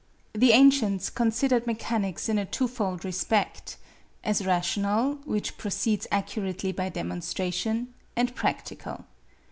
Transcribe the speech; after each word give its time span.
The 0.33 0.51
ancients 0.51 1.11
considered 1.11 1.67
mechanics 1.67 2.27
in 2.27 2.39
a 2.39 2.45
twofold 2.47 3.05
respect; 3.05 3.77
as 4.23 4.43
rational, 4.43 5.19
which 5.25 5.59
proceeds 5.59 6.07
accurately 6.11 6.71
by 6.71 6.89
demonstration, 6.89 7.93
and 8.15 8.33
practical. 8.33 9.05